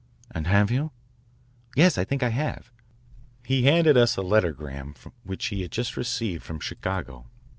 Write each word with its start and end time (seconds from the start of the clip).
"And 0.31 0.47
have 0.47 0.71
you? 0.71 0.93
"Yes, 1.75 1.95
I 1.99 2.05
think 2.05 2.23
I 2.23 2.29
have." 2.29 2.71
He 3.45 3.65
handed 3.65 3.97
us 3.97 4.17
a 4.17 4.21
lettergram 4.23 4.95
which 5.23 5.45
he 5.49 5.61
had 5.61 5.69
just 5.71 5.95
received 5.95 6.41
from 6.41 6.59
Chicago. 6.59 7.27